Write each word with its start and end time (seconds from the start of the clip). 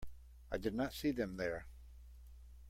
I 0.51 0.57
did 0.57 0.73
not 0.73 0.93
see 0.95 1.11
them 1.11 1.37
there. 1.37 1.67